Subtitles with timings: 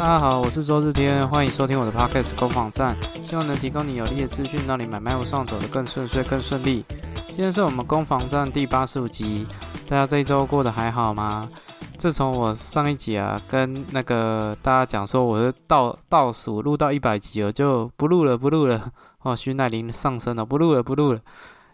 [0.00, 6.82] 大家好，我是周日天，欢迎收听我的 podcast 攻防战，希望能提供你有力的资讯，让你买卖路上走得更顺遂、更顺利。
[7.26, 9.46] 今天是我们攻防战第八十五集，
[9.86, 11.50] 大家这一周过得还好吗？
[11.98, 18.90] 自从我上一集啊，跟那个大家讲说我是倒倒数录到一百集了，就不录了，不录了
[19.20, 21.20] 哦，徐乃麟上升了，不录了，不录了。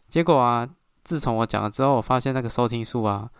[0.08, 0.68] 结果啊，
[1.04, 3.30] 自从我讲了之后，我发现那个收听数啊，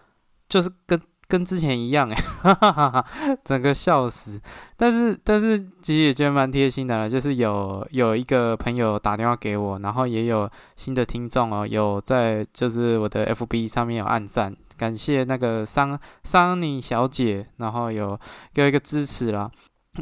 [0.49, 3.05] 就是跟跟之前一样哎，
[3.45, 4.41] 整个笑死。
[4.77, 18.19] 但是但是其实也觉得蛮贴心的了，就是有有一个朋友打电话给我，然后也有新的听众哦，有在就是我的 FB 上面有按赞，感谢那个桑桑尼小姐，然后有
[18.55, 19.51] 给我一个支持啦。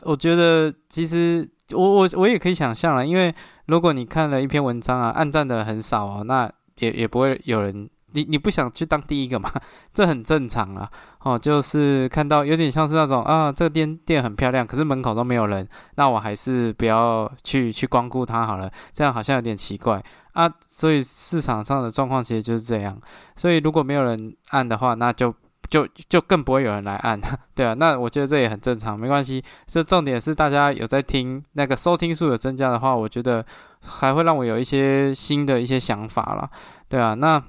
[0.02, 3.34] 我觉得其实我我我也可以想象了，因为
[3.66, 7.88] 如果你看了一篇文章啊，按赞的很少哦，那也也不会有人。
[8.14, 9.50] 你你不想去当第一个嘛？
[9.92, 10.88] 这很正常啊。
[11.20, 15.66] 哦，就是看到有点像是那种啊，这个店店很漂亮，可是门口都没有人，
[15.96, 18.70] 那我还是不要去去光顾它好了。
[18.92, 20.46] 这样好像有点奇怪啊。
[20.66, 23.00] 所以市场上的状况其实就是这样。
[23.36, 25.34] 所以如果没有人按的话，那就
[25.70, 27.18] 就就更不会有人来按，
[27.54, 27.72] 对啊。
[27.72, 29.42] 那我觉得这也很正常，没关系。
[29.66, 33.42] 这重点是大家有在听，那个收听数有增加的话，我觉得
[33.80, 36.50] 还会让我有一些新的一些想法了，
[36.86, 37.14] 对啊。
[37.14, 37.42] 那。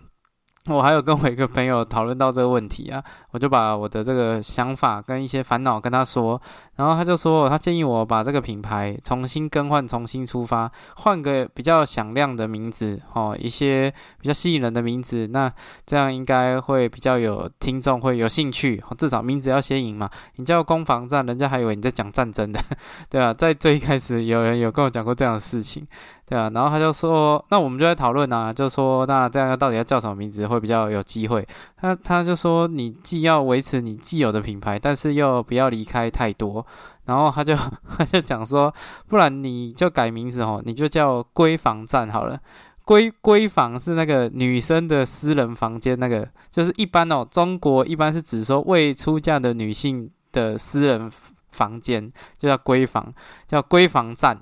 [0.73, 6.41] 我还有跟我一个朋友讨论到这个问题啊，我就把我的这个想法跟一些烦恼跟他说，
[6.77, 15.51] 然后他就说，他建议我把这个品牌重新更换、重新出发，换个比较响亮的名字，哦，一些比较吸引人的名字，那
[15.85, 20.09] 这样应该会比较有听众会有兴趣，至少名字要先赢嘛。
[20.37, 22.59] 你叫攻防战，人家还以为你在讲战争的，
[23.07, 25.87] 对啊，在最一开始有人有跟我讲过这样的事情。
[26.27, 31.47] 对啊，然后他就说，那我们就在讨论啊，就说那这样到底要叫什么名字会比较有机会？
[31.77, 36.65] 他他就说，你既要维持你既有的品牌，但是又不要离开太多。
[37.05, 37.55] 然后他就
[37.97, 38.73] 他就讲说，
[39.07, 42.39] 不然你就改名字哦，你就叫闺房站好了。
[42.83, 51.07] 闺闺房是那个女生的私人房间，那个就是一般哦，中国一般是指说未出嫁的女性的私人
[51.51, 53.13] 房间，就叫闺房，
[53.45, 54.39] 叫闺房站。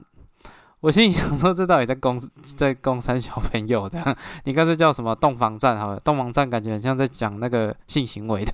[0.84, 4.18] 我心里想说，这到底在攻在攻三小朋友的？
[4.44, 8.52] 你看这叫什么洞房站好了，洞房站感觉很像在讲那个性行为的。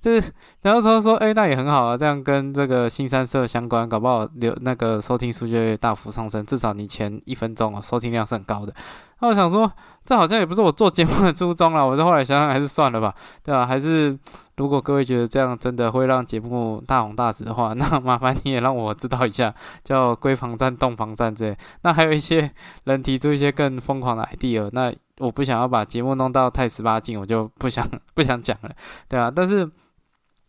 [0.00, 8.74] 就是，然后说说，哎，那也很好啊，这样跟这个新三社相关，搞不好留那个收听数就会大幅上升，至少你前一分钟哦，收听量是很高的。
[9.20, 9.70] 那我想说，
[10.04, 11.86] 这好像也不是我做节目的初衷了。
[11.86, 13.66] 我后来想想，还是算了吧，对吧？
[13.66, 14.16] 还是
[14.56, 19.52] 如果各位觉得这样真的会让节目大红大紫的话，那麻烦你也让我知道一下，
[19.82, 21.56] 叫闺房站、洞房站之类。
[21.82, 22.50] 那还有一些
[22.84, 28.70] 人提出一些更疯狂的 idea，那我不想要把节目弄到太十八禁，我就不想 不想讲了，
[29.08, 29.70] 对啊，但是。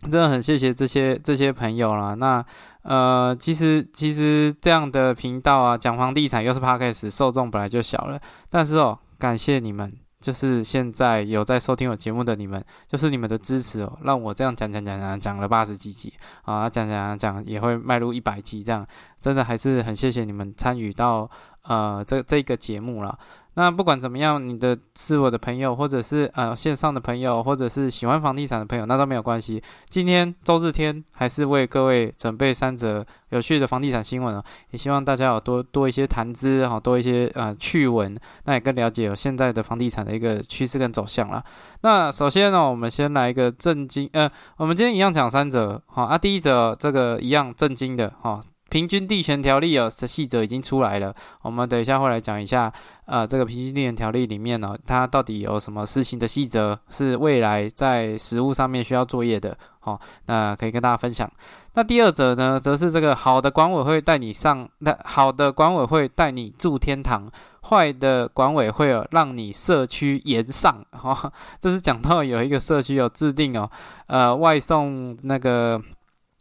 [0.02, 2.14] 真的很谢谢这些这些朋友啦。
[2.14, 2.44] 那
[2.84, 8.20] 呃，其实其实这样的频道啊，讲房地产又是 podcast，受众本来就小了。
[8.50, 18.88] 但是哦，感谢你们，就是现在有在收听我节目的你们，就是你们的支持哦，让我这样讲讲讲讲讲了八十几集啊，讲讲讲也会迈入一百集这样，
[19.22, 21.30] 真的还是很谢谢你们参与到
[21.64, 23.20] 呃这这个节目了。
[23.56, 29.62] 那不管怎么样，你的是我的朋友，或者是呃线上的朋友，或者是喜欢房地产的朋友，那都没有关系。
[29.90, 41.44] 今天周日天，还是为各位准备三则有趣的房地产新闻哦，也希望大家有多多一些谈资哈，多一些呃趣闻，那也更了解有现在的房地产的一个趋势跟走向了。
[41.82, 48.40] 那首先呢，我们先来一个震惊，呃，我们今天一样讲三则，好啊，第一则这个一样震惊的哈。
[48.70, 51.14] 平均地权条例哦，细则已经出来了。
[51.42, 52.72] 我们等一下会来讲一下，
[53.06, 59.58] 呃，这个平均地权条例里面呢，它到底有什么施行的细则，是未来在实务上面需要作业的。
[59.80, 61.30] 好，那可以跟大家分享。
[61.74, 67.32] 那第二则呢，则是这个好的管委会带你上，那好的管委会带你住天堂，
[67.70, 70.86] 坏的管委会哦，让你社区延上。
[70.92, 73.70] 哈，这是讲到有一个社区有制定哦，
[74.08, 75.82] 呃，外送那个。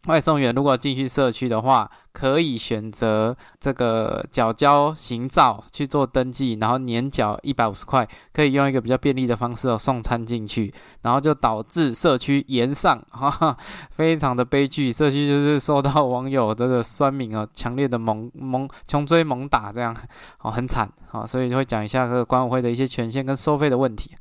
[0.08, 10.72] 外送员如果进去社区的话，可以选择这个缴交行照去做登记，然后年缴一百五十块，可以用一个比较便利的方式哦送餐进去，
[11.02, 13.56] 然后就导致社区延上， 哈哈，
[13.90, 14.90] 非常的悲剧。
[14.90, 19.94] 社区就是受到网友这个酸民哦强烈的猛猛穷追猛打，这样
[20.40, 24.16] 哦很惨啊，所以就会讲一下这个管委会的一些权限跟收费的问题。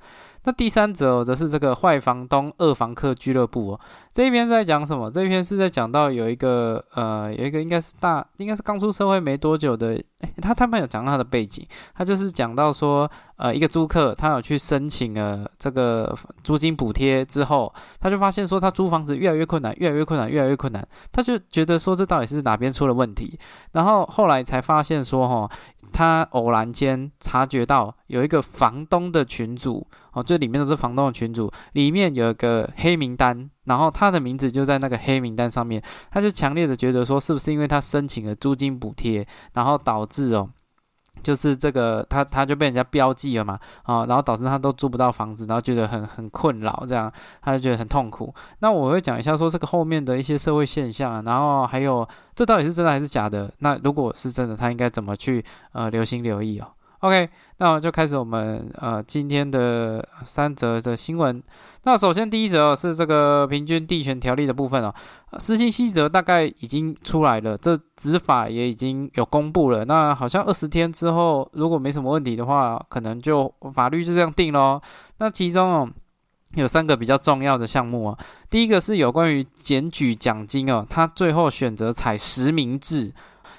[0.48, 3.80] 那第三则则是这个坏房东二房客俱乐部哦。
[4.14, 5.12] 这一篇是在讲什么？
[5.12, 23.38] 这一篇是在讲到有一个呃，有一个应该是大，应该是刚出社会没多久的，诶，他他们有讲到他的背景，他就是讲到说，呃，一个租客他有去申请了这个租金补贴之后，他就发现说他租房子越来越困难，越来越困难，越来越困难，他就觉得说这到底是哪边出了问题，
[23.74, 25.52] 然后后来才发现说，哈。
[25.92, 35.82] 他偶然间察觉到有一个房东的群组哦，这里面都是房东的群组，里面有一个黑名单，然后他的名字就在那个黑名单上面，
[36.12, 40.50] 他就强烈的觉得说，是不是因为他申请了租金补贴，然后导致哦。
[41.24, 47.12] 就是这个，他他就被人家标记了嘛，啊，然后导致他都租不到房子，然后觉得很很困扰，这样
[47.42, 48.34] 他就觉得很痛苦。
[48.60, 53.52] 那我会讲一下说这个后面的一些社会现象，然后还有这到底是真的还是假的？
[53.60, 55.44] 那如果是真的，他应该怎么去
[55.74, 56.68] 呃留心留意哦
[57.00, 61.42] ？OK，那我就开始我们呃今天的三则的新闻。
[61.84, 64.94] 那首先第一则是这个平均地权条例的部分哦，
[65.40, 69.86] 施行细则大概已经出来了，这执法也已经有公布了。
[69.86, 74.82] 那好像二十天之后，如果没什么问题的话，可能就法律就这样定咯。
[75.20, 75.90] 那其中哦
[76.56, 78.18] 有三个比较重要的项目啊，
[78.50, 83.14] 第一个是有关于检举奖金哦，他最后选择采实名制。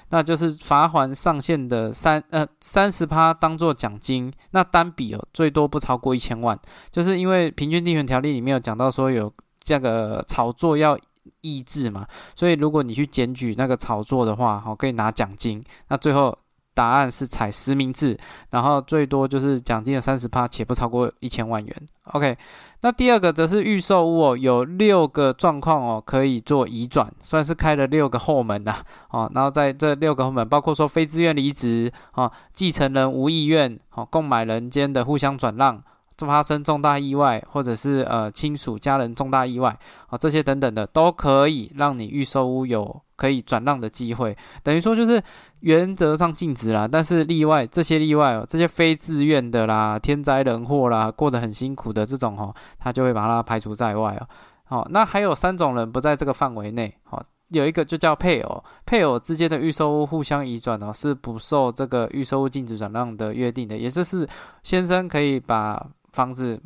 [0.09, 6.59] 那就是罚还上限的三呃三十趴当做奖金，那单笔哦最多不超过一千万，
[6.91, 10.97] 就是因为平均地权条例里面有讲到说有这个炒作要
[11.41, 16.37] 抑制嘛，所以如果你去检举那个炒作的话，好可以拿奖金，那最后。
[16.73, 18.17] 答案是采实名制，
[18.51, 21.75] 然后最多就是奖金的三十趴，且不超过一千万元。
[22.11, 22.37] OK，
[22.81, 28.77] 那第二个则是预售屋哦，有六个状况哦，可以做移转，算是开了六个后门呐。
[29.11, 35.83] 哦，然后在这六个后门，包括说非自愿离职哦，继承人无意愿哦，购买人间的互相转让。
[36.27, 39.77] 发生重大意外，或者是呃亲属家人重大意外
[40.07, 44.35] 啊，这些等等的都可以让你预售屋有可以转让的机会。
[44.63, 45.21] 等于说就是
[45.59, 54.27] 原则上禁止啦，但是例外这些例外哦，这些非自愿的啦、天灾人祸啦、过得很辛苦的这种哦，他就会把它排除在外哦。
[54.65, 56.93] 好，那还有三种人不在这个范围内。
[57.03, 64.27] 好，有一个就叫配偶，配偶之间的预售屋互相移转哦，是不受这个预售屋禁止转让的约定的，也就是
[64.63, 65.87] 先生可以把。
[66.19, 66.61] 房子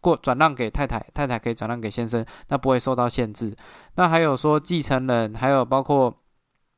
[0.00, 3.56] 过转让给太太，太太可以转让给先生，那不会受到限制。
[3.94, 6.12] 那还有说继承人，还有包括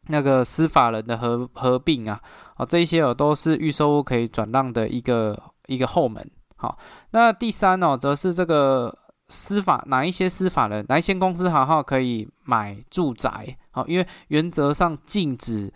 [0.08, 2.20] 那个司法人的合合并啊，
[2.58, 6.30] 哦，这一些哦都是预售屋可以转让的一个一个后门。
[6.56, 6.76] 好，
[7.12, 8.94] 那第三哦，则是这个
[9.28, 13.56] 司法哪一些司法人，哪一些公司行号可以买住宅？
[13.70, 15.72] 好，因为原则上禁止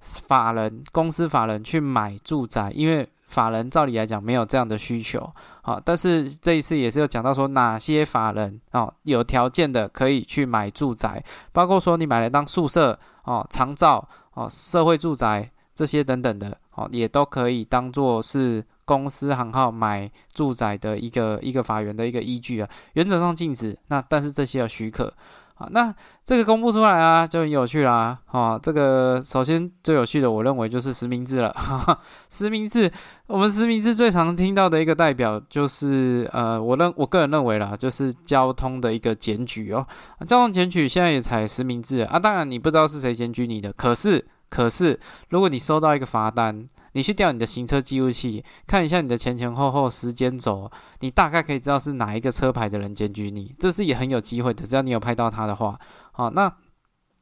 [0.00, 3.06] 法人公司法人去买住宅，因为。
[3.30, 11.22] 法人照理来讲没有这样的需求，好，但是这一次也是有讲到说哪些法人啊有条件的可以去买住宅，
[11.52, 22.68] 包括说你买来当宿舍哦、长照哦、社会住宅这些等等的哦，也都可以当做是公司行号买住宅的一个一个法源的一个依据啊。
[22.94, 25.12] 原则上禁止，那但是这些要许可。
[25.60, 28.18] 好，那这个公布出来啊，就很有趣啦。
[28.30, 31.50] 哦，这个首先最有趣的，我认为就是实名制了。
[31.50, 32.90] 哈哈实名制，
[33.26, 39.86] 我们实名制最常听到的一个代表就是，呃，我认我个人认为啦，就是交通的一个检举哦。
[40.26, 45.00] 交通检举现在也采实名制啊，当然你不知道是谁检举你的，可是可是
[45.30, 46.68] 如果你收到一个罚单。
[46.92, 50.68] 你去调你的行车记录器，看一下你的前前后后时间轴，
[50.98, 54.64] 你大概可以知道是哪一个车牌的人检举你，这是也很有机会的。
[54.64, 55.78] 只要你有拍到他的话，
[56.10, 56.52] 好，那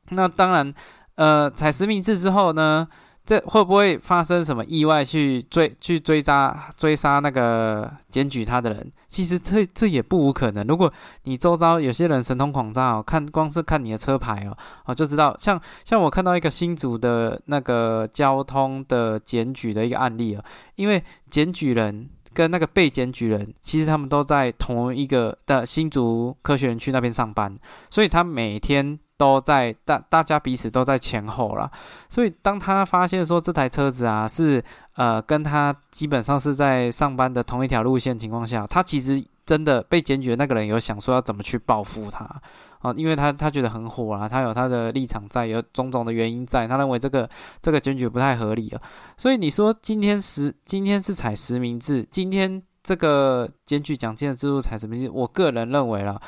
[0.09, 0.73] 那当然，
[1.17, 2.89] 呃，采实名制之后呢？
[3.29, 5.05] 这会不会发生什么意外？
[5.05, 8.91] 去追去追杀追杀那个检举他的人？
[9.07, 10.67] 其实这这也不无可能。
[10.67, 10.91] 如果
[11.25, 14.57] 你周遭有些人神通广大哦，看光是看你的车牌哦，
[14.87, 15.37] 哦就知道。
[15.39, 20.43] 像像我看到一个新竹的那个交通的检举的一个案例哦，
[20.77, 22.09] 因为检举人
[22.39, 27.59] 跟那个被检举人，其实他们都在同一个的新竹科学园区那边上班，
[27.91, 29.01] 所以他每天。
[29.19, 31.69] 都在大大家彼此都在前后了，
[32.09, 34.63] 所以当他发现说这台车子啊是
[34.95, 42.23] 呃跟他基本上是在上班的同一条路线情况下，他其实真的被检举的那个人有想说要怎么去报复他
[42.81, 47.27] 啊，因为他他觉得很火啊，他有他的立场在，有种种的原因在，他认为这个
[47.63, 48.83] 这个检举不太合理啊，
[49.17, 56.21] 所以你说今天实今天是采实名制，今天这个检举奖金的制度采实名制，我个人认为了。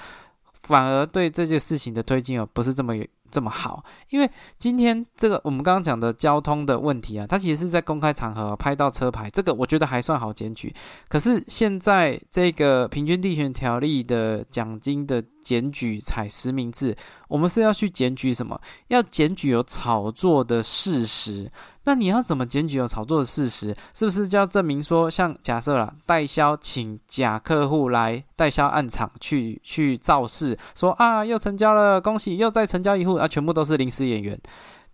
[0.64, 2.94] 反而对这件事情的推进哦，不是这么
[3.30, 10.74] 这么好，因为今天这个我们刚刚讲的交通的问题啊，它其实是在公开场合拍到车牌，这个我觉得还算好检举。
[11.08, 16.96] 可是现在这个平均地权条例的奖金的检举采实名制，
[17.28, 18.60] 我们是要去检举什么？
[18.88, 21.50] 要检举有炒作的事实。
[21.84, 23.74] 那你要怎么检举有炒作的事实？
[23.94, 34.38] 是不是就要证明说，像假设啦，代销请假客户来代销暗场去去造势，说啊又成交了，恭喜又再成交一户啊，全部都是临时演员。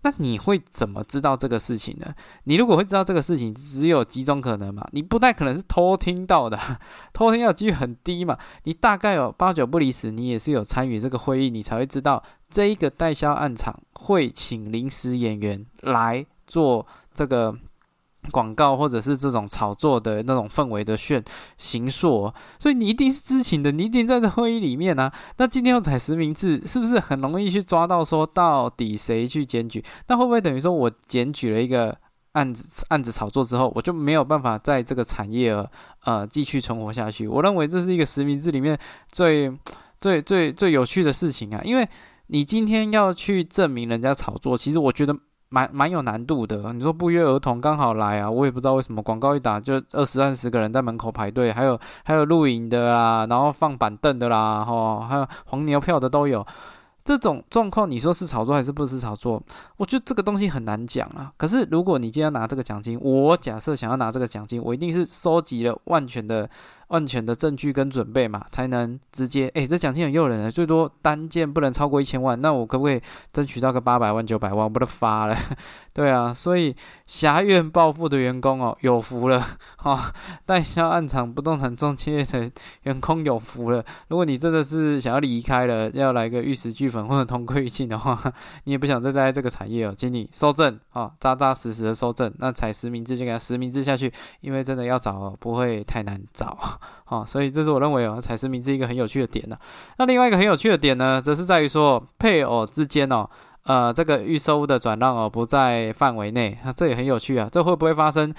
[0.06, 2.14] 那你会怎么知道这个事情呢？
[2.44, 4.86] 你如果会知道这个事情，只有几种可能嘛？
[4.92, 6.56] 你不太可能是偷听到的，
[7.12, 8.38] 偷听到几率很低嘛。
[8.62, 16.24] 你大概有八九不离十，你也是有参与这个会议，你才会知道这一个代销暗场会请临时演员来。
[16.46, 17.52] 做这个
[18.30, 21.22] 广告或者是这种炒作的那种氛围的炫
[21.56, 25.12] 行说，所以你一定是知情的，你一定在这会议里面啊。
[25.38, 29.84] 那今天要采实名制，是不是很容易去抓到说到底谁去检举？
[30.08, 31.96] 那会不会等于说我检举了一个
[32.32, 35.52] 案子案子炒作之后，我就没有办法在这个产业
[36.04, 37.26] 呃继续存活下去？
[37.26, 38.78] 我认为这是一个实名制里面
[39.10, 39.50] 最
[40.00, 41.88] 最最最有趣的事情啊，因为
[42.26, 45.16] 你今天要去证明人家炒作，其实我觉得。
[45.48, 56.44] 蛮蛮有难度的，你说不约而同刚好来啊，我也不知道为什么广告一打就二十三十个人在门口排队，还有还有露营的啦，然后放板凳的啦，哈，还有黄牛票的都有。
[57.04, 59.40] 这种状况，你说是炒作还是不是炒作？
[59.76, 61.32] 我觉得这个东西很难讲啊。
[61.36, 66.50] 可是如果你今天拿这个奖金，我假设想要拿这个奖金，我一定是收集了万全的。
[66.88, 73.00] 万全的证据跟准备嘛，才能直接哎，这奖金很诱人的，最多单件不能超过一千万，那我可不可以
[73.32, 74.64] 争取到个八百万、九百万？
[74.72, 75.36] 我都发了，
[75.92, 76.74] 对啊，所以
[77.06, 79.42] 狭怨暴富的员工哦，有福了
[79.78, 80.12] 哈！
[80.46, 82.50] 代销暗场不动产中介的
[82.82, 83.84] 员工有福了。
[84.08, 88.32] 如果你真的是想要离开了，要来个玉石俱焚或者同归于尽的话，
[88.64, 96.75] 你也不想再待在这个产业哦，请你收证啊，扎扎实实的收证，那采实名制就给他实名制下去，因为真的要找不会太难找。
[97.04, 99.56] 好，所以这是我认为哦，采实名字一个很有趣的点呢。
[99.98, 103.28] 那另外一个很有趣的点呢，则是在于说配偶之间哦，
[103.64, 107.48] 呃，这个预收的转让哦不在范围内，那这也很有趣啊。
[107.50, 108.34] 这会不会发生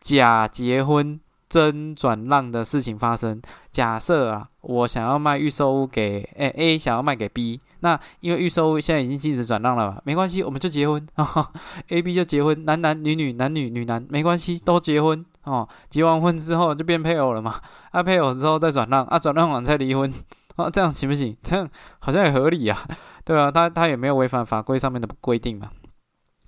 [0.00, 1.18] 假结婚
[1.48, 3.40] 真转让的事情发生？
[3.70, 11.06] 假设啊，我想要卖预售屋给诶 A，想要卖给 B，那因为预售屋现在已经禁止转让了嘛，没关系，我们就结婚，
[11.88, 15.24] A B 就结婚，男男女女，男女女男，没关系，都结婚。
[15.44, 17.60] 哦，结完婚之后就变配偶了嘛？
[17.90, 20.12] 啊，配偶之后再转让，啊，转让完再离婚，
[20.56, 21.36] 啊，这样行不行？
[21.42, 21.68] 这样
[21.98, 22.78] 好像也合理呀，
[23.24, 23.50] 对吧？
[23.50, 25.70] 他他也没有违反法规上面的规定嘛。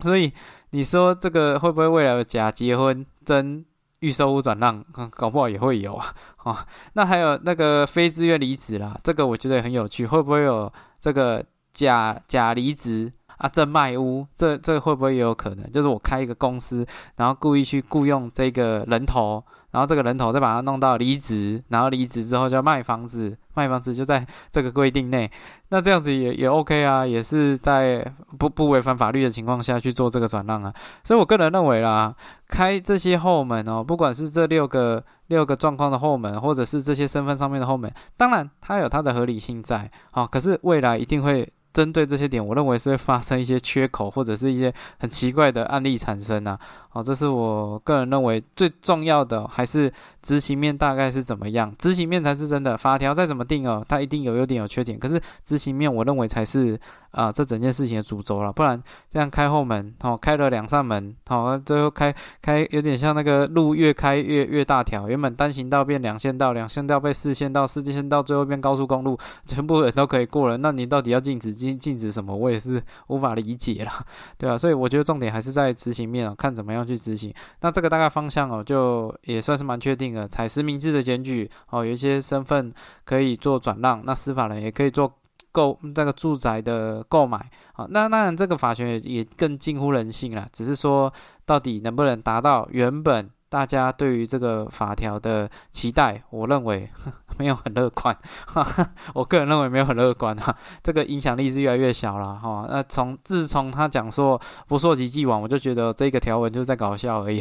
[0.01, 0.33] 所以
[0.71, 3.65] 你说这个会不会未来有假结婚真
[4.01, 4.85] 预售屋转让？
[5.11, 6.15] 搞不好也会有啊。
[6.45, 13.13] 啊，那还有那个非自愿离职啦，这个我觉得也很有趣，会不会有这个假假离职？
[13.39, 15.71] 啊，这卖屋，这这会不会也有可能？
[15.73, 16.87] 就是我开一个公司，
[17.17, 25.31] 然后故意去雇佣这个人头，然后这个人头再把它弄到离职，然后离职之后就要卖房子，卖房子就在这个规定内，
[25.71, 28.05] 那这样子也也 OK 啊，也是在
[28.39, 30.73] 不不违反法律的情况下去做这个转让啊。
[31.03, 32.15] 所以我个人认为啦，
[32.47, 41.53] 开这些后门哦，不管是这六个六个状况的后门，或者是这些身份上面的后门，当然它有它的合理性在，好，可是未来一定会。
[41.75, 46.59] 针对这些点，我认为是会发生一些缺口，或者是一些很奇怪的案例产生啊。
[46.93, 51.75] 哦，这是我个人认为最重要的，还是执行面大概是怎么样？
[51.77, 54.97] 执行面才是真的，法条再怎么定哦，它一定有优点有缺点。
[54.97, 56.79] 可是执行面，我认为才是
[57.15, 58.53] 啊，这整件事情的主轴了。
[58.53, 58.81] 不然
[59.11, 70.57] 这样开后门，哦，开了两扇门，好，最后开开有点像那个路越开越越大条，原本单行道变两线道，两线道被四线道，四线道最后变高速公路，全部人都可以过了。
[70.59, 72.37] 那你到底要禁止禁禁止什么？
[72.37, 73.91] 我也是无法理解了，
[74.39, 74.57] 对吧？
[74.57, 76.85] 所以我觉得重点还是在执行面啊，看怎么样。
[76.85, 80.29] 去执行，那这个大概方向哦，就也算是蛮确定的。
[80.29, 82.71] 采实名制的检举哦，有一些身份
[83.07, 85.11] 可以做转让，那司法人也可以做
[85.55, 87.39] 购这个住宅的购买
[87.75, 87.87] 啊。
[87.89, 90.47] 那当然，这个法权也也更近乎人性了。
[90.53, 91.13] 只是说，
[91.47, 96.21] 到底能不能达到原本大家对于这个法条的期待？
[96.31, 96.91] 我认为
[97.39, 98.17] 没有很乐观，
[99.15, 100.55] 我个人认为没有很乐观哈。
[100.83, 102.67] 这个影响力是越来越小了哈。
[102.69, 107.41] 那从自从他讲说不溯及既往，我就觉得这个条文就是在搞笑而已。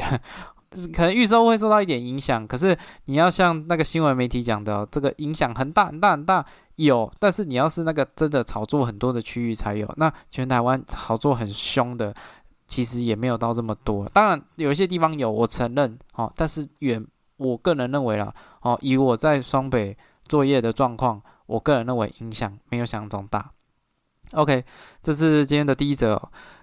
[0.91, 6.43] 可能预售会受到一点影响，可是你要像那个新闻媒体讲的，这个影响很大很大很大
[6.75, 12.13] 有，但是你要是那个真的炒作很多的区域才有，那全台湾炒作很凶的。
[12.65, 17.05] 其实也没有到这么多，当然有些地方有，我承认，哦，但是远，
[17.37, 19.95] 我个人认为啦，哦，以我在双北
[20.27, 23.51] 作业的状况，我个人认为影响没有想象中大。
[24.33, 24.63] OK，
[25.01, 26.21] 这是今天的第一则。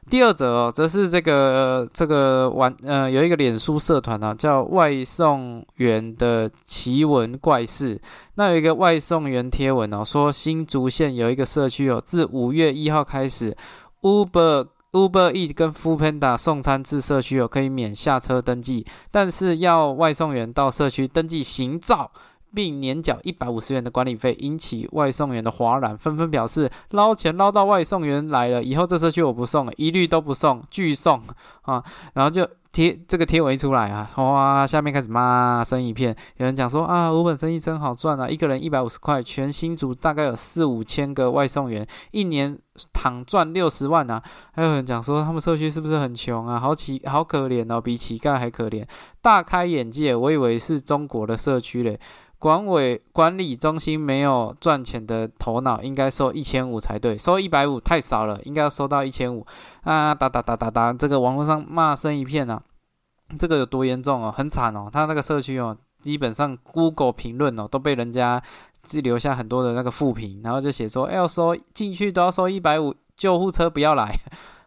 [0.09, 8.01] 第二则哦，则是这个这个玩呃，有一个脸书社团啊，叫外送员的奇闻怪事。
[8.35, 13.57] 那有一个外送员贴文哦，说新竹县有一个社区哦，自五月一号开始
[14.01, 22.11] ，Uber Uber e a t 跟 f o o Panda 送餐至社区哦，可以免下车登记，但是要外送员到社区登记行照。
[22.55, 31.23] 并年缴一百五十元的管理费，引起外送员的哗然，纷纷表示捞钱捞到外送员来了，以后这社区我不送了，一律都不送，拒送
[31.63, 31.83] 啊！
[32.15, 42.57] 然后就贴这个贴文一出来啊，哇，下面开始骂声一片，有人讲说啊，五本生意真好赚啊，一个人一百五十块，全新竹大概有四五千个外送员，一年
[42.93, 44.23] 躺赚六十万啊！
[44.53, 46.61] 还有人讲说他们社区是不是很穷啊？
[46.61, 48.87] 好乞好可怜哦，比乞丐还可怜，
[49.21, 51.99] 大开眼界，我以为是中国的社区嘞。
[52.41, 59.47] 管委管理中心没有赚钱的头脑，应该收一千五才对，收一百五太少了，应该要收到一千五
[59.83, 60.15] 啊！
[60.15, 62.63] 哒哒哒哒哒，这个网络上骂声一片啊！
[63.39, 64.33] 这个有多严重哦？
[64.35, 64.89] 很惨哦！
[64.91, 68.43] 他那个社区哦，基本上 Google 评论哦都被人家
[68.83, 74.19] 只留下很多的那个负评，然后就写说要收进去都要收一百五，救护车不要来，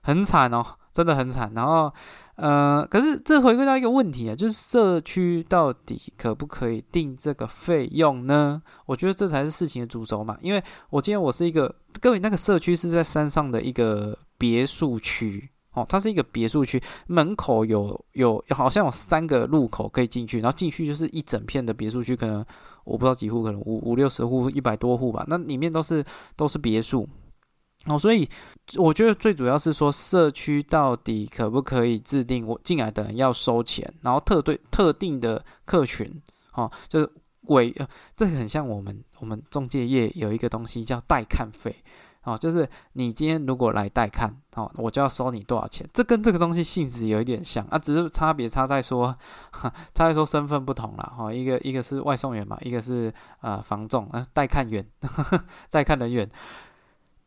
[0.04, 0.64] 很惨哦，
[0.94, 1.52] 真的很惨。
[1.56, 1.92] 然后。
[2.36, 8.62] 呃，可是这回归到一个问题啊，就是社区到底可不可以定这个费用呢？
[8.88, 10.36] 我觉得这才是事情的主轴嘛。
[10.42, 22.44] 因为我今天我是一个各位，那个社区是在山上的一个别墅区哦，它是一个别墅区，门口有有好像有三个路口可以进去，然后进去就是一整片的别墅区，可能
[22.84, 26.04] 我不知道几户，可能五五六十户、一百多户吧，那里面都是
[26.36, 27.08] 都是别墅。
[27.86, 28.30] 哦，所以
[28.78, 36.22] 我觉得最主要是说，社区到底可不可以制定我进来的人要收钱，然后特对特定的客群，
[36.54, 37.12] 哦，就是
[37.48, 37.76] 委，
[38.16, 41.76] 这很像我们我们中介业有一个东西叫代看费，
[42.24, 49.14] 哦，就是你今天如果来代看，哦，我就要收你多少钱，这跟这个东西性质有一点像啊，只是差别差在说，
[49.94, 54.88] 差在说身份不同了，哈，一个一个是外送员嘛，一个是呃房仲啊，代看员，
[55.70, 56.32] 代看人员，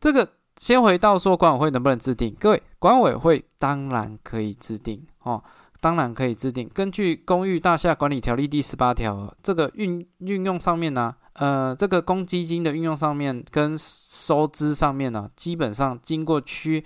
[0.01, 0.27] 这个。
[0.57, 2.35] 先回到说管委会能不能制定？
[2.39, 5.41] 各位，管委会当然可以制定哦，
[5.79, 6.69] 当然可以制定。
[6.73, 16.83] 根据《公寓大厦管理条例》第十八条，这个运运用上面呢，呃，这个公积金的运用上面跟收支上面呢，基本上经过区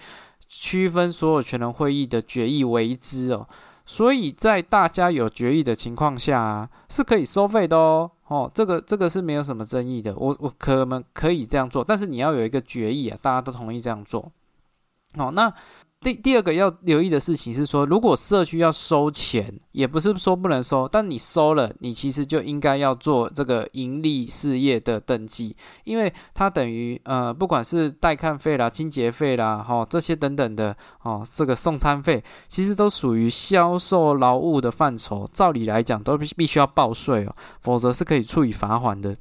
[0.49, 3.47] 区分所有权人会议的决议为之哦。
[3.85, 8.11] 所以在大家有决议的情况下啊，是可以收费的哦。
[8.31, 10.15] 哦，这个这个是没有什么争议的。
[10.15, 14.31] 我我可能可以这样做，但是你要有一个决议啊，大家都同意这样做。
[15.17, 15.53] 哦，那。
[16.03, 39.15] 第第二个要留意的事情是说，如果社区要收钱，也不是说不能收，但你收了，你其实就应该要做这个盈利事业的登记，因为它等于呃，不管是带看费啦、清洁费啦、哈这些等等的哦，这个送餐费，其实都属于销售劳务的范畴，照理来讲都必必须要报税哦，否则是可以处以罚款的。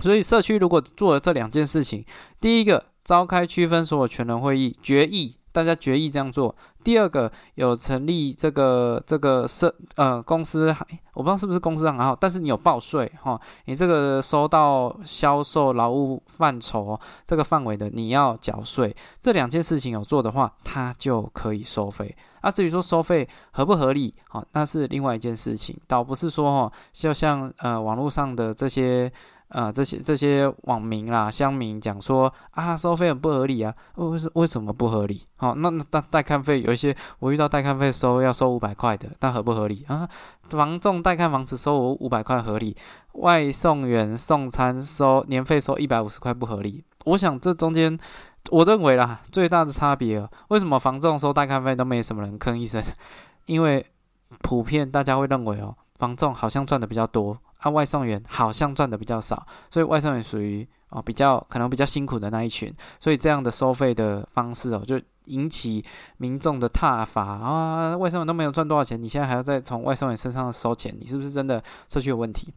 [0.00, 2.04] 所以社区如果做了这两件事情，
[2.40, 5.34] 第一个召开区分所有权人会议决议。
[5.56, 6.54] 大家决议这样做。
[6.84, 10.68] 第二个有成立这个这个社呃公司，
[11.14, 18.94] 我不知道是不是公司行号，但是你有报税哈，你这个收到销售劳务范畴这个范围的，你要缴税。
[19.22, 22.14] 这两件事情有做的话，它就可以收费。
[22.42, 29.10] 啊，至于说收费合不合理，好，那是另外一件事情，倒不是说哈，就像呃网络上的这些。
[29.48, 35.22] 啊，这些这些网民啦、乡民讲说啊，收费很不合理啊，为什为什么不合理？
[35.36, 40.08] 好，那那带带看费有一些，我遇到带看费收要收五百块的，那合不合理啊？
[40.50, 42.76] 房仲带看房子收我五百块合理，
[43.12, 46.84] 外送员送餐收年费收一百五十块不合理。
[47.04, 47.96] 我想这中间，
[48.50, 52.82] 我认为啦，最大的差别，为什么房仲收带看费都没什么人吭一声？
[53.46, 53.86] 因为
[54.42, 57.38] 普遍大家会认为哦，房仲好像赚的比较多。
[57.58, 65.84] 啊，外送员好像赚的比较少，所以外送员属于哦比较可能比较辛苦的那一群，所以这样的收费的方式哦，就引起
[66.18, 67.96] 民众的挞伐啊！
[67.96, 72.52] 外送员都没有赚多少钱，你现在还要再从外送员身上收钱，你是不是真的社区有问题？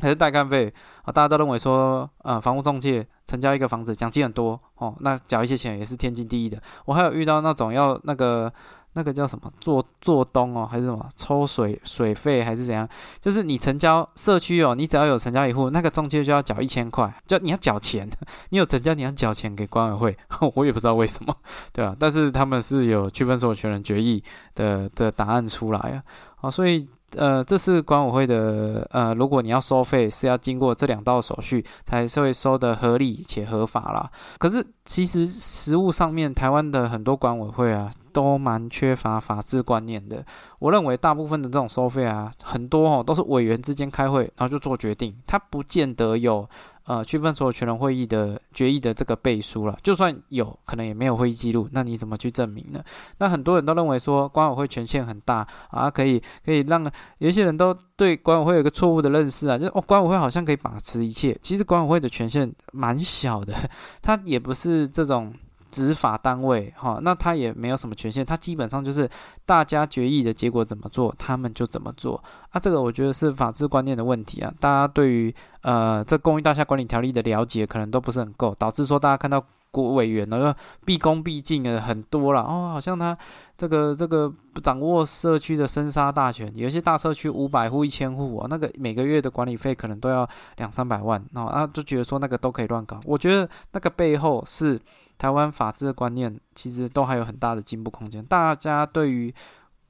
[0.00, 1.12] 还是代干费啊？
[1.12, 6.62] 大家都认为说，呃，房屋中介成交一个房子奖金很多哦，那缴一些钱也是天经地义的。
[6.86, 8.52] 我还有遇到那种要那个。
[8.92, 12.88] 那个叫什么做做东哦，还是什么抽水水费还是怎样？
[13.20, 18.08] 就是你成交社区哦，你只要有成交一户，那个中介就要缴一千块，就你要缴钱。
[18.50, 20.16] 你有成交，你要缴钱给管委会，
[20.54, 21.34] 我也不知道为什么，
[21.72, 24.22] 对啊，但是他们是有区分所有权人决议
[24.54, 26.02] 的的答案出来啊，
[26.36, 34.10] 好，所以呃，这是管委会的呃，如果你要收费，是要经过这两道手续，才是会收的合理且合法啦。
[34.38, 40.24] 可是其实实务上面，台湾的很多管委会啊，都蛮缺乏法治观念的。
[40.58, 46.48] 我认为大部分的这种收费啊，很多哦都是委员之间开会，然后就做决定，他不见得有。
[46.84, 52.82] 呃，区分所有权人会议的决议的这个背书了，就算有可能也没有会议记录，那你怎么去证明呢？
[53.18, 63.54] 那很多人都认为说管委会权限很大啊，可以可以让有些人都对管委会有一个错误的认识啊，就哦管委会好像可以把持一切，其实管委会的权限蛮小的，
[64.02, 65.32] 它也不是这种。
[65.70, 69.08] 执法单位，哈，那他也没有什么权限，他基本上就是
[69.46, 72.22] 大家决议的结果怎么做，他们就怎么做。
[72.50, 74.52] 啊，这个我觉得是法治观念的问题啊。
[74.58, 80.52] 大家对于呃这公寓大厦管理条例的了解可能都不是很够，导致说大家看到国委员呢
[80.84, 83.16] 毕恭毕敬的很多了哦，好像他
[83.56, 92.98] 这个这个掌握社区的生杀大权，有些大社区五百户、一千户啊，那个每个月的管理费可能都要两三百万哦，啊，就觉得说那个都可以乱搞。
[93.04, 94.80] 我觉得那个背后是。
[95.20, 98.24] 台湾法治的观念其实都还有很大的进步空间。
[98.24, 99.30] 大家对于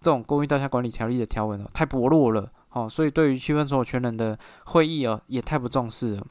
[0.00, 6.26] 这种公寓大厦管理条例的条文哦，太薄弱了，哦，所以对于区分所有权人的会议哦，也太不重视了，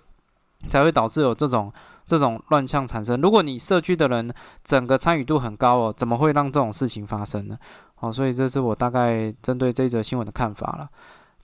[0.68, 1.72] 才会导致有这种
[2.06, 3.22] 这种乱象产生。
[3.22, 4.34] 如果你社区的人
[4.66, 7.56] 整个参与度很高哦，怎么会让这种事情发生呢？
[8.02, 10.90] 哦，所以这是我大概针对这一则新闻的看法了。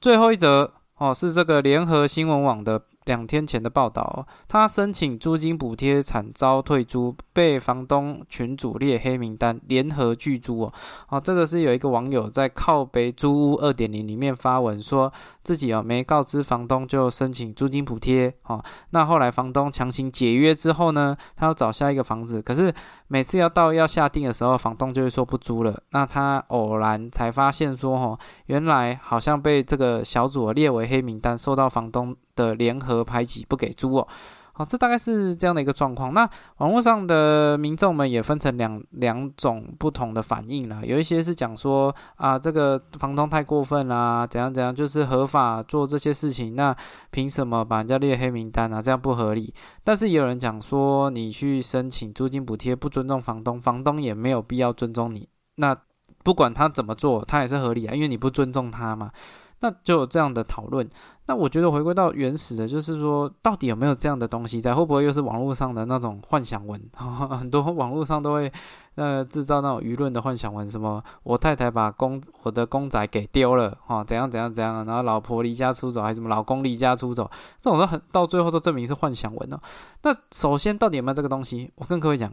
[0.02, 2.82] 最后一则哦，是这个联合新闻网的。
[3.06, 10.74] 两天前的报道，他申请租金补贴惨遭退租，被房东群主列黑名单，联合拒租哦。
[11.10, 15.12] 哦，这个是有一个网友在靠北租屋二点零里面发文，说
[15.44, 18.64] 自己哦没告知房东就申请租金补贴哦。
[18.90, 22.74] 那后来房东强行解约之后呢，他要找下一个房子，可是
[23.08, 25.80] 每次要到要下定的时候，房东就会说不租了。
[25.92, 32.16] 那他偶然才发现说，哦，原来好像被这个小组列为黑名单，受到房东。
[32.36, 34.08] 的联合排挤不给租哦，
[34.54, 36.14] 好，这大概是这样的一个状况。
[36.14, 46.74] 那网络上的民众们也分成两两种不同的反应啦，有一些是讲说啊，这个房东太过分啦，怎样怎样，就是合法做这些事情，那
[47.12, 48.82] 凭什么把人家列黑名单啊？
[48.82, 49.54] 这样不合理。
[49.84, 55.28] 但是也有人讲说，你去申请租金补贴，不尊重房东，房东也没有必要尊重你。
[55.58, 55.76] 那
[56.24, 59.12] 不管他怎么做，他也是合理啊，因为你不尊重他嘛。
[59.62, 60.88] 那就有这样的讨论。
[61.28, 64.74] 那我觉得回归到原始的，就是说，到底有没有这样的东西在？
[64.76, 66.80] 会不会又是网络上的那种幻想文？
[66.96, 68.52] 很多网络上都会
[68.94, 79.60] 呃制造那种舆论的幻想文，什么我太太把公我的公仔给丢了，哈，怎样怎样怎样，然后老婆离家出走，还是什么老公离家出走，这种都很到最后都证明是幻想文哦。
[80.04, 81.72] 那首先到底有没有这个东西？
[81.76, 82.32] 我跟各位讲，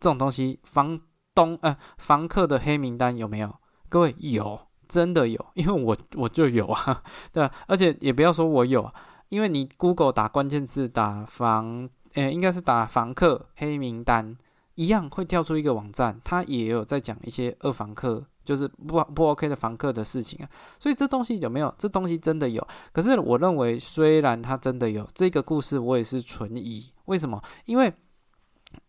[0.00, 0.98] 这种东西房
[1.32, 3.54] 东呃房客的黑名单有没有？
[3.88, 4.65] 各位有。
[4.88, 7.52] 真的有， 因为我我就有啊，对吧？
[7.66, 8.92] 而且也不要说我有，
[9.28, 14.36] 因为你 Google 打关键字打房，诶，应该是打房客黑名单，
[14.74, 20.48] 一样会跳出一个网站，它也有在讲一些二房客，就是不不 OK 的房客的事情啊。
[20.78, 21.74] 所以这东西有没有？
[21.76, 22.66] 这东西真的有。
[22.92, 26.92] 可是我认为，虽然它真的有这个故事，我也是存疑。
[27.06, 27.42] 为什么？
[27.64, 27.92] 因为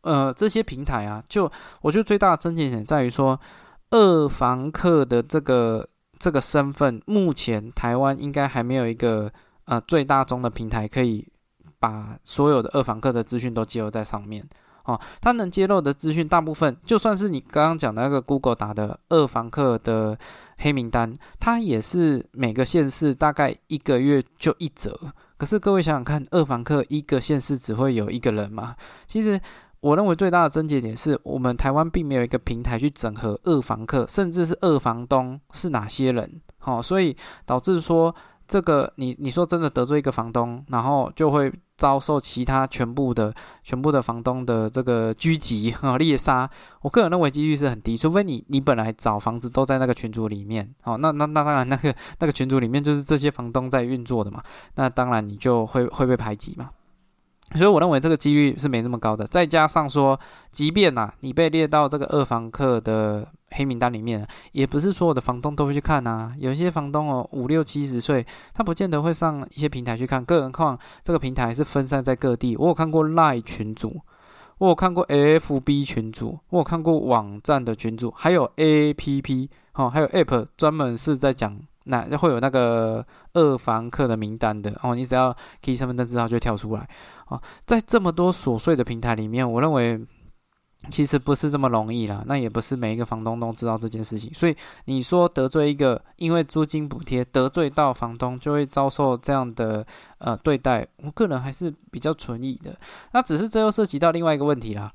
[0.02, 3.40] 呃，这些平台啊，就我觉得最大的争议点在于说。
[3.92, 5.88] 二房客的这个
[6.20, 9.32] 这个身份，目前台湾应该还没有一个
[9.66, 11.26] 呃最大宗的平台可以
[11.80, 14.48] 把所有的二房客的资讯都记录在上面。
[14.84, 20.18] 哦，它能揭露的资讯，大部分就算是你刚刚讲的那个 Google 打的二房客的
[20.58, 24.98] 黑名单，它也是每个县市大概一个月就一则。
[25.38, 28.76] 可是各位想想看，二房客一个县市只会有一个人吗？
[29.06, 29.40] 其实。
[29.88, 38.14] 我认为最大的症结点是我们台湾并没有一个平台去整合二房客，甚至是二房东是哪些人，好，所以导致说
[38.46, 46.50] 这个你你说真的得罪一个房东，然后就会遭受其他全部的全部的房东的这个狙击啊猎杀。
[46.82, 54.44] 我个人认为几率是很低，除非你你本来找房子都在那个群组里面，好，那那那当然那个那个群组里面就是这些房东在运作的嘛，
[54.76, 56.72] 那当然你就会会被排挤嘛。
[57.56, 59.26] 所以我认为这个几率是没这么高的。
[59.26, 60.20] 再加上说，
[60.52, 66.34] 即便呐你被列到这个二房客的黑名单里面，也不是所有的房东都会去看呐。
[66.38, 70.24] 有些房东哦五六七十岁，他不见得会上一些平台去看。
[70.26, 72.58] 更何况这个平台是分散在各地。
[72.58, 74.02] 我有看过赖群组，
[74.58, 81.58] 我有看过 FB 群组，我有看过网站的群组，还有 APP 哦，还有 App 专门是在讲
[81.88, 84.94] 那就会有那个二房客的名单的哦。
[84.94, 86.88] 你只要给身份证字号就跳出来。
[87.26, 90.00] 啊，在这么多琐碎的平台里面，我认为
[90.92, 99.86] 其实不是这么容易啦，那也不是每一个房东都知道这件事情，所以你说得罪一个因为租金补贴得罪到房东，就会遭受这样的
[100.20, 102.78] 呃对待，我个人还是比较存疑的。
[103.12, 104.94] 那只是这又涉及到另外一个问题啦，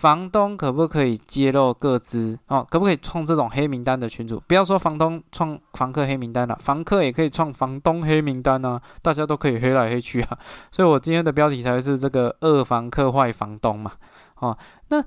[0.00, 2.66] 房东可不可以揭露各资哦？
[2.70, 4.42] 可不可以创这种黑名单的群主？
[4.46, 10.38] 不要说房东创房客黑名单了，房客也可以创房东黑名单啊，大家都可以黑来黑去啊。
[10.72, 13.92] 所以我今天的标题才是这个恶房客坏房东嘛。
[14.36, 14.56] 哦，
[14.88, 15.04] 那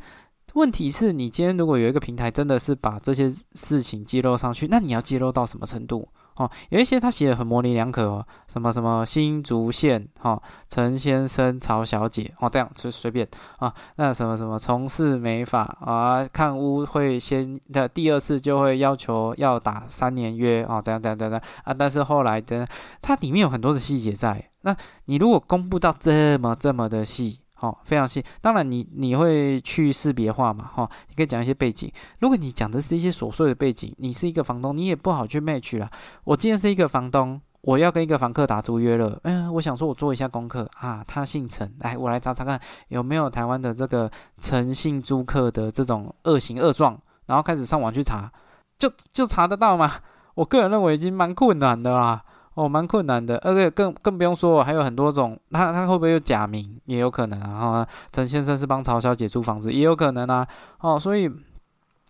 [0.53, 6.07] 问题是你今天如果有一个平台真的是把这些事情揭露上去，那你要揭露到什么程度？
[6.35, 13.27] 哦，有一些他写的很模棱两可哦，什么什么新竹县哈陈先生曹小姐哦，这样就随便
[13.59, 13.73] 啊。
[13.97, 21.73] 那什么什么从事美发啊，看屋会先的第二次就会要求要打三年约哦，这样这样这样啊。
[21.73, 22.67] 但是后来的
[23.01, 27.42] 它里面有很多的细节在，那你如果公布到这么这么的细。
[27.63, 28.21] 哦，非常细。
[28.41, 30.65] 当然，你你会去识别化嘛？
[30.65, 31.89] 哈，你可以讲一些背景。
[32.19, 35.89] 如果你讲的是一些琐碎的背景，你是一个房东，你也不好去 match 了。
[36.25, 39.17] 我今天是一个房东，我要跟一个房客打租约了。
[39.23, 48.29] 嗯，我想说，我做一下功课啊，他姓陈，来，我来查查看有没有台湾的这个诚信租客的这种恶行恶状，然后开始上网去查，
[48.77, 49.89] 就就查得到吗？
[50.35, 52.25] 我个人认为已经蛮困难的啦。
[52.55, 57.87] 哦，蛮困难的，而且更更不用说，还有很多种，他他会不会有假名，也有可能啊。
[58.11, 60.47] 陈先生是帮曹小姐租房子，也有可能啊。
[60.79, 61.29] 哦，所以。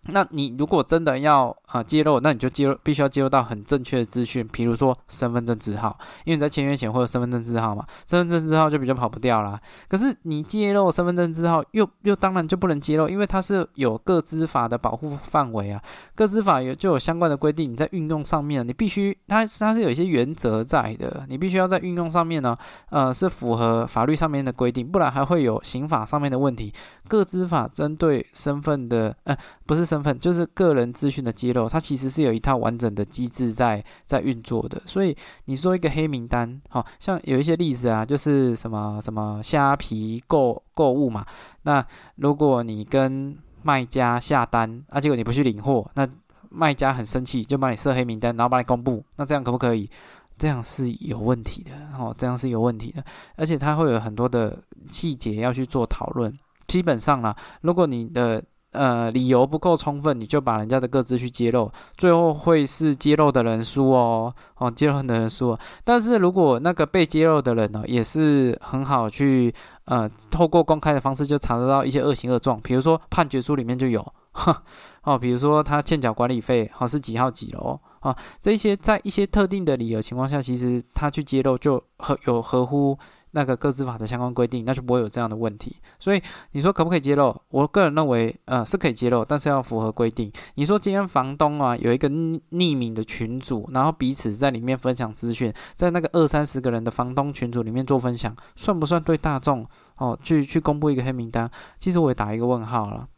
[0.08, 9.60] 那你如果真的要啊揭露，那你就揭露，必须要揭露到很正确的资讯，比如说身份证字号，因为你在签约前会有身份证字号嘛，身份证字号就比较跑不掉啦。
[9.88, 15.82] 可是你揭露身份证字号，又又当然就不能揭露，因为它是有各资法的保护范围啊，
[16.14, 22.56] 各资法有就有相关的规定，你在运用上面，你必须它它是有一些原则在的，你必须要在运用上面呢，
[22.90, 26.72] 呃，是符合法律上面的规定，不然还会有刑法上面的问题。
[27.06, 29.36] 各资法针对身份的，呃，
[29.66, 34.82] 不是身份，就是个人资讯的揭露，它其实是有一套完整的机制在在运作的。
[34.86, 41.24] 所以你说一个黑名单，好像有一些例子啊，就是什么什么虾皮购购物嘛，
[41.62, 41.84] 那
[42.16, 46.06] 如果你跟卖家下单，啊，结果你不去领货，那
[46.50, 49.88] 卖家很生气，就把你设黑名单，然后把你公布，那这样可不可以？
[50.36, 53.04] 这样是有问题的，哦，这样是有问题的，
[53.36, 56.36] 而且它会有很多的细节要去做讨论。
[56.66, 58.42] 基本上啦，如果你的
[58.74, 65.56] 呃理由不够充分，你就把人家的个资去揭露，最后会是揭露的人输哦，哦，揭露的人输。
[65.84, 69.54] 但是如果那个被揭露的人呢，也是很好去
[69.86, 74.06] 呃透过公开的方式就查得到一些恶行恶状，比如说判决书里面就有，
[75.04, 82.98] 哦，比如说他欠缴管理费，好是几号几楼啊，这些在一些特定的理由情况下，其实他去揭露就合有合乎。
[83.34, 85.76] 那个各自法的相关规定，那就不会有这样的问题。
[85.98, 87.34] 所以你说可不可以揭露？
[87.48, 90.32] 我个人认为，呃，是可以揭露，但是要符合规定。
[90.54, 99.66] 你说今天房东啊有一个匿名的群组，然后彼此在里面分享资讯，在那个二三十个人的房东群组里面做分享，算不算对大众
[99.96, 101.50] 哦去去公布一个黑名单？
[101.80, 103.08] 其实我也打一个问号了。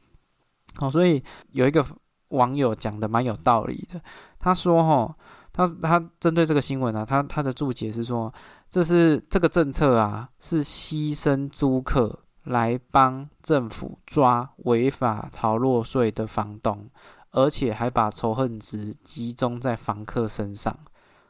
[0.76, 1.84] 好，所以有一个
[2.28, 4.00] 网友讲的蛮有道理的，
[4.38, 5.14] 他说哈，
[5.52, 8.32] 他他针对这个新闻啊，他他的注解是说。
[8.76, 16.86] 这是这个政策啊，是牺牲租客来帮政府抓违法逃漏税的房东，
[17.30, 20.78] 而且还把仇恨值集中在房客身上。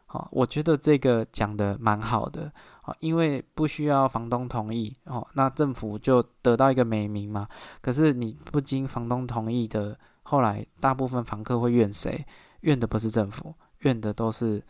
[0.07, 2.53] 好，我觉得这个讲的蛮好的。
[2.83, 7.47] 好，因为不需要房东同意，哦，那政府就得到一个美名嘛。
[7.81, 12.27] 可是你不经房东同意的，后来大部分房客会怨谁？
[12.63, 14.61] 怨的不是政府，怨的都是。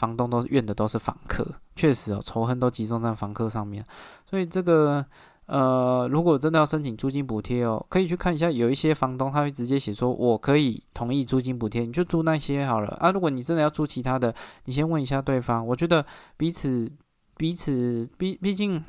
[0.00, 3.84] 房东都是怨的都是房客，确实哦，仇恨都集中在房客上面。
[4.24, 5.04] 所以这个
[5.44, 13.10] 呃，如果真的要申请租金补贴哦，可以去看一下，有一些房东他会直接写说，我可以同意租金补贴，你就租那些好了啊。
[13.10, 14.34] 如果你真的要租其他的，
[14.64, 15.66] 你先问一下对方。
[15.66, 16.06] 我觉得
[16.38, 16.90] 彼此
[17.36, 18.82] 彼此毕毕竟，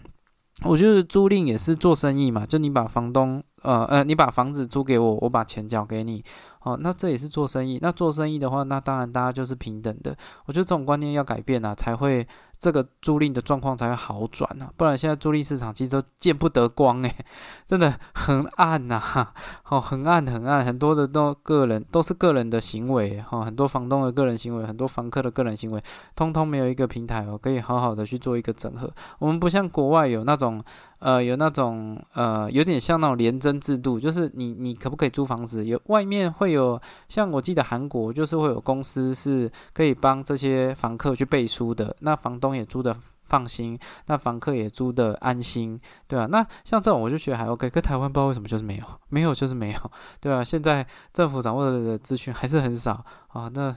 [0.64, 6.24] 我觉得租赁也是做生意嘛，就你把房东呃呃，你把房子租给我，我把钱交给你。
[6.62, 7.80] 哦，那这也是做生意。
[7.82, 10.16] 那做生意的话，那当然大家就是平等的。
[10.46, 12.28] 我觉得这种观念要改变啊，才会。
[12.62, 17.16] 这个租赁的状况才会好转呢，不然现在租赁市场其实都见不得光诶，
[17.66, 19.02] 真的很暗呐，
[19.68, 25.84] 哦，很暗很暗，很多的都个人都是个人的行为哈，很多房东的个人行为，很多房客的个人行为，
[26.16, 28.94] 通通没有一个平台哦，可以好好的去做一个整合。
[29.18, 30.64] 我们不像国外有那种
[31.02, 35.66] 呃，有那种呃，有点像那种廉征制度，就是你你可不可以租房子？
[35.66, 42.52] 有外面会有，像我记得韩国就是会有公司是可以帮这些房客去背书的，那房东。
[42.52, 53.74] 也租的放心，那房客也租的安心，对啊，那像这种我就觉得还 OK，可台湾不知道为什么就是没有， 没有就是没有，对啊，现在政府掌握的资讯还是很少啊，那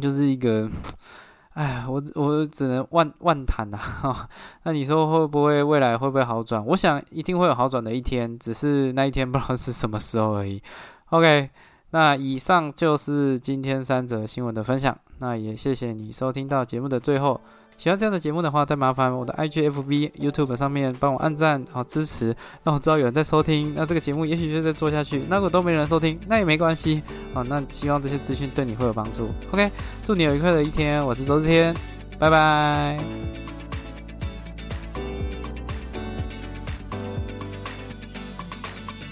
[0.00, 0.66] 就是一个。
[1.58, 4.28] 哎，我我只能万万谈呐哈。
[4.62, 6.64] 那你说会不会未来会不会好转？
[6.66, 10.62] 我想一定会有好转的一天，只是那一天不知道是什么时候而已。
[11.10, 11.50] OK，
[11.90, 14.96] 那以上就是今天三则新闻的分享。
[15.18, 17.40] 那也谢谢你收听到节目的最后。
[17.78, 23.72] 喜欢这样的节目的话，再麻烦我的 IGFB YouTube 上面帮我按赞，好支持，让我知道有人在收听。
[23.76, 25.22] 那这个节目也许就在做下去。
[25.28, 27.00] 那如果都没人收听，那也没关系。
[27.32, 29.28] 啊，那希望这些资讯对你会有帮助。
[29.52, 29.70] OK，
[30.02, 31.06] 祝你有愉快的一天。
[31.06, 31.72] 我是周志天，
[32.18, 33.47] 拜拜。